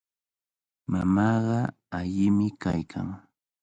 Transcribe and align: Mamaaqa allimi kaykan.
Mamaaqa 0.91 1.59
allimi 1.97 2.47
kaykan. 2.61 3.07